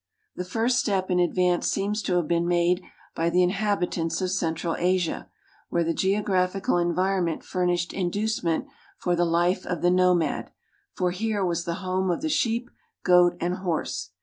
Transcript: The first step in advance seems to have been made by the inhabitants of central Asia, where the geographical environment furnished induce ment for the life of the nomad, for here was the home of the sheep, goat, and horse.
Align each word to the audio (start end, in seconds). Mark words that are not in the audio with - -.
The 0.35 0.43
first 0.43 0.79
step 0.79 1.11
in 1.11 1.19
advance 1.19 1.67
seems 1.67 2.01
to 2.01 2.15
have 2.15 2.27
been 2.27 2.47
made 2.47 2.81
by 3.13 3.29
the 3.29 3.43
inhabitants 3.43 4.19
of 4.19 4.31
central 4.31 4.75
Asia, 4.77 5.29
where 5.69 5.83
the 5.83 5.93
geographical 5.93 6.79
environment 6.79 7.43
furnished 7.43 7.93
induce 7.93 8.41
ment 8.41 8.65
for 8.97 9.15
the 9.15 9.25
life 9.25 9.63
of 9.63 9.83
the 9.83 9.91
nomad, 9.91 10.49
for 10.91 11.11
here 11.11 11.45
was 11.45 11.65
the 11.65 11.75
home 11.85 12.09
of 12.09 12.23
the 12.23 12.29
sheep, 12.29 12.71
goat, 13.03 13.37
and 13.39 13.57
horse. 13.57 14.09